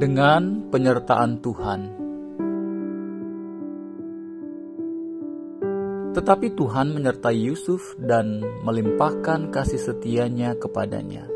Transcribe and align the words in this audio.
dengan 0.00 0.72
penyertaan 0.72 1.44
Tuhan. 1.44 1.80
Tetapi 6.16 6.56
Tuhan 6.56 6.96
menyertai 6.96 7.36
Yusuf 7.36 8.00
dan 8.00 8.40
melimpahkan 8.64 9.52
kasih 9.52 9.76
setianya 9.76 10.56
kepadanya. 10.56 11.28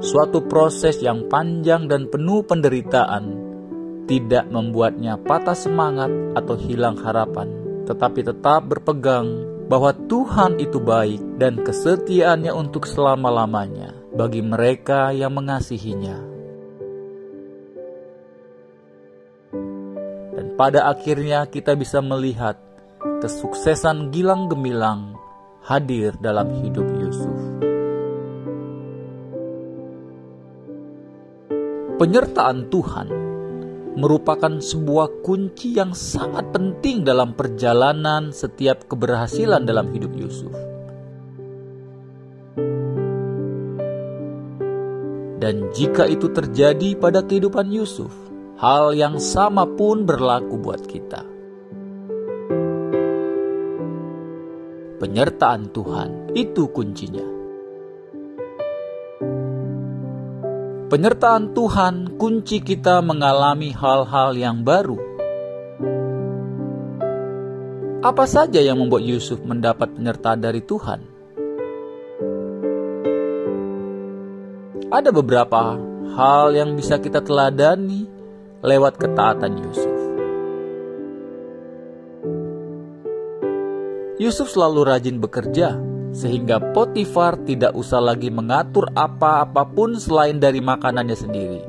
Suatu 0.00 0.48
proses 0.48 0.96
yang 1.04 1.28
panjang 1.28 1.84
dan 1.84 2.08
penuh 2.08 2.40
penderitaan 2.40 3.36
tidak 4.08 4.48
membuatnya 4.48 5.20
patah 5.20 5.54
semangat 5.54 6.08
atau 6.34 6.56
hilang 6.56 6.96
harapan, 6.98 7.52
tetapi 7.84 8.24
tetap 8.24 8.64
berpegang 8.64 9.28
bahwa 9.70 9.94
Tuhan 9.94 10.58
itu 10.58 10.82
baik 10.82 11.38
dan 11.38 11.62
kesetiaannya 11.62 12.50
untuk 12.50 12.90
selama-lamanya 12.90 13.94
bagi 14.16 14.42
mereka 14.42 15.14
yang 15.14 15.30
mengasihinya. 15.36 16.18
Dan 20.34 20.58
pada 20.58 20.90
akhirnya 20.90 21.46
kita 21.46 21.78
bisa 21.78 22.02
melihat 22.02 22.58
kesuksesan 23.20 24.08
gilang 24.08 24.48
gemilang 24.48 25.12
hadir 25.60 26.16
dalam 26.24 26.48
hidup 26.64 26.88
Yusuf. 26.96 27.36
Penyertaan 32.00 32.72
Tuhan 32.72 33.08
merupakan 34.00 34.56
sebuah 34.56 35.20
kunci 35.20 35.76
yang 35.76 35.92
sangat 35.92 36.48
penting 36.48 37.04
dalam 37.04 37.36
perjalanan 37.36 38.32
setiap 38.32 38.88
keberhasilan 38.88 39.68
dalam 39.68 39.92
hidup 39.92 40.16
Yusuf. 40.16 40.56
Dan 45.40 45.68
jika 45.76 46.08
itu 46.08 46.32
terjadi 46.32 46.96
pada 46.96 47.20
kehidupan 47.20 47.68
Yusuf, 47.68 48.12
hal 48.56 48.96
yang 48.96 49.20
sama 49.20 49.68
pun 49.68 50.08
berlaku 50.08 50.56
buat 50.56 50.84
kita. 50.88 51.29
Penyertaan 55.00 55.72
Tuhan 55.72 56.36
itu 56.36 56.68
kuncinya. 56.76 57.24
Penyertaan 60.92 61.56
Tuhan 61.56 62.20
kunci 62.20 62.60
kita 62.60 63.00
mengalami 63.00 63.72
hal-hal 63.72 64.36
yang 64.36 64.60
baru. 64.60 65.00
Apa 68.04 68.28
saja 68.28 68.60
yang 68.60 68.76
membuat 68.76 69.00
Yusuf 69.08 69.40
mendapat 69.40 69.88
penyertaan 69.96 70.44
dari 70.44 70.60
Tuhan? 70.60 71.00
Ada 74.92 75.08
beberapa 75.16 75.80
hal 76.12 76.52
yang 76.52 76.76
bisa 76.76 77.00
kita 77.00 77.24
teladani 77.24 78.04
lewat 78.60 79.00
ketaatan 79.00 79.64
Yusuf. 79.64 79.89
Yusuf 84.20 84.52
selalu 84.52 84.84
rajin 84.84 85.16
bekerja, 85.16 85.80
sehingga 86.12 86.60
Potifar 86.76 87.40
tidak 87.48 87.72
usah 87.72 88.04
lagi 88.04 88.28
mengatur 88.28 88.92
apa-apapun 88.92 89.96
selain 89.96 90.36
dari 90.36 90.60
makanannya 90.60 91.16
sendiri. 91.16 91.60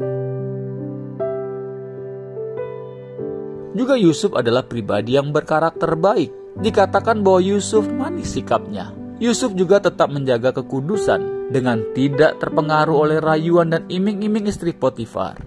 Juga 3.71 3.95
Yusuf 3.95 4.35
adalah 4.35 4.67
pribadi 4.67 5.15
yang 5.15 5.31
berkarakter 5.31 5.95
baik. 5.95 6.59
Dikatakan 6.59 7.23
bahwa 7.23 7.39
Yusuf 7.39 7.87
manis 7.87 8.35
sikapnya. 8.35 8.91
Yusuf 9.23 9.55
juga 9.55 9.79
tetap 9.79 10.11
menjaga 10.11 10.51
kekudusan 10.51 11.55
dengan 11.55 11.79
tidak 11.95 12.35
terpengaruh 12.43 13.07
oleh 13.07 13.23
rayuan 13.23 13.71
dan 13.71 13.87
iming-iming 13.87 14.51
istri 14.51 14.75
Potifar. 14.75 15.39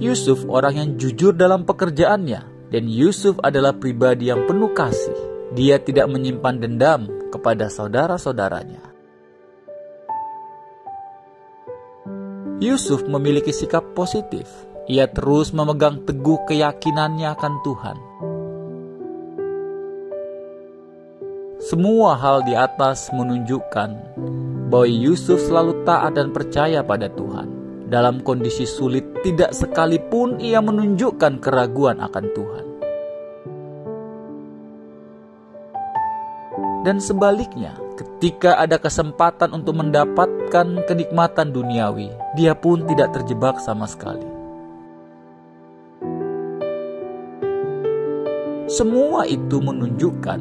Yusuf 0.00 0.48
orang 0.48 0.72
yang 0.80 0.88
jujur 0.96 1.36
dalam 1.36 1.68
pekerjaannya 1.68 2.53
dan 2.74 2.90
Yusuf 2.90 3.38
adalah 3.46 3.70
pribadi 3.78 4.34
yang 4.34 4.50
penuh 4.50 4.74
kasih. 4.74 5.14
Dia 5.54 5.78
tidak 5.78 6.10
menyimpan 6.10 6.58
dendam 6.58 7.06
kepada 7.30 7.70
saudara-saudaranya. 7.70 8.82
Yusuf 12.58 13.06
memiliki 13.06 13.54
sikap 13.54 13.94
positif. 13.94 14.50
Ia 14.90 15.06
terus 15.06 15.54
memegang 15.54 16.02
teguh 16.02 16.44
keyakinannya 16.44 17.32
akan 17.32 17.54
Tuhan 17.64 17.96
Semua 21.64 22.12
hal 22.20 22.44
di 22.44 22.52
atas 22.52 23.08
menunjukkan 23.08 24.20
bahwa 24.68 24.84
Yusuf 24.84 25.40
selalu 25.48 25.80
taat 25.88 26.12
dan 26.12 26.28
percaya 26.28 26.84
pada 26.84 27.08
Tuhan. 27.08 27.53
Dalam 27.94 28.26
kondisi 28.26 28.66
sulit, 28.66 29.06
tidak 29.22 29.54
sekalipun 29.54 30.42
ia 30.42 30.58
menunjukkan 30.58 31.38
keraguan 31.38 32.02
akan 32.02 32.26
Tuhan. 32.34 32.66
Dan 36.82 36.98
sebaliknya, 36.98 37.78
ketika 37.94 38.58
ada 38.58 38.82
kesempatan 38.82 39.54
untuk 39.54 39.78
mendapatkan 39.78 40.82
kenikmatan 40.90 41.54
duniawi, 41.54 42.10
dia 42.34 42.58
pun 42.58 42.82
tidak 42.82 43.14
terjebak 43.14 43.62
sama 43.62 43.86
sekali. 43.86 44.26
Semua 48.66 49.22
itu 49.30 49.62
menunjukkan 49.62 50.40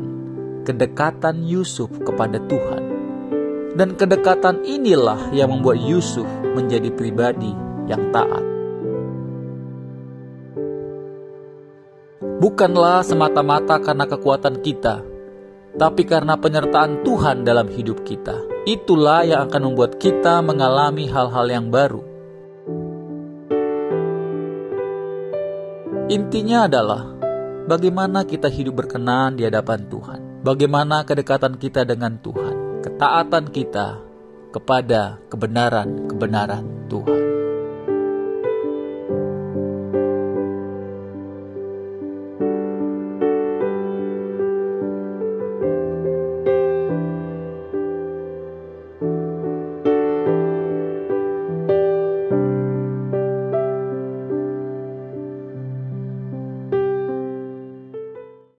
kedekatan 0.65 1.45
Yusuf 1.45 1.93
kepada 2.01 2.41
Tuhan. 2.49 2.92
Dan 3.73 3.97
kedekatan 3.97 4.61
inilah 4.61 5.33
yang 5.33 5.49
membuat 5.49 5.81
Yusuf 5.81 6.29
menjadi 6.53 6.93
pribadi 6.93 7.49
yang 7.89 8.13
taat. 8.13 8.45
Bukanlah 12.37 13.01
semata-mata 13.01 13.79
karena 13.81 14.05
kekuatan 14.05 14.61
kita, 14.61 15.01
tapi 15.79 16.03
karena 16.05 16.37
penyertaan 16.37 17.01
Tuhan 17.01 17.47
dalam 17.47 17.71
hidup 17.71 18.03
kita. 18.05 18.35
Itulah 18.69 19.25
yang 19.25 19.49
akan 19.49 19.73
membuat 19.73 19.97
kita 19.97 20.43
mengalami 20.45 21.09
hal-hal 21.09 21.47
yang 21.49 21.71
baru. 21.73 22.03
Intinya 26.11 26.67
adalah 26.69 27.09
bagaimana 27.65 28.27
kita 28.27 28.51
hidup 28.51 28.85
berkenan 28.85 29.39
di 29.39 29.47
hadapan 29.47 29.87
Tuhan 29.87 30.33
bagaimana 30.43 31.07
kedekatan 31.07 31.55
kita 31.55 31.87
dengan 31.87 32.19
Tuhan, 32.19 32.55
ketaatan 32.83 33.47
kita 33.47 33.97
kepada 34.51 35.17
kebenaran-kebenaran 35.31 36.91
Tuhan. 36.91 37.32